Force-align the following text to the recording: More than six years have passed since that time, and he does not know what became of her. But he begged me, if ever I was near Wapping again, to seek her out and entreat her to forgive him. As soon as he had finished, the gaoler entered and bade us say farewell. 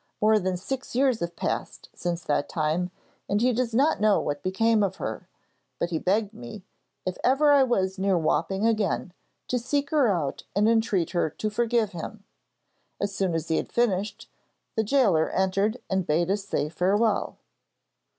More 0.19 0.39
than 0.39 0.57
six 0.57 0.95
years 0.95 1.19
have 1.19 1.35
passed 1.35 1.89
since 1.93 2.23
that 2.23 2.49
time, 2.49 2.89
and 3.29 3.39
he 3.39 3.53
does 3.53 3.71
not 3.71 4.01
know 4.01 4.19
what 4.19 4.41
became 4.41 4.81
of 4.81 4.95
her. 4.95 5.29
But 5.77 5.91
he 5.91 5.99
begged 5.99 6.33
me, 6.33 6.63
if 7.05 7.17
ever 7.23 7.51
I 7.51 7.61
was 7.61 7.99
near 7.99 8.17
Wapping 8.17 8.65
again, 8.65 9.13
to 9.47 9.59
seek 9.59 9.91
her 9.91 10.07
out 10.07 10.41
and 10.55 10.67
entreat 10.67 11.11
her 11.11 11.29
to 11.29 11.51
forgive 11.51 11.91
him. 11.91 12.23
As 12.99 13.13
soon 13.13 13.35
as 13.35 13.49
he 13.49 13.57
had 13.57 13.71
finished, 13.71 14.27
the 14.75 14.83
gaoler 14.83 15.29
entered 15.29 15.77
and 15.87 16.07
bade 16.07 16.31
us 16.31 16.45
say 16.45 16.67
farewell. 16.67 17.37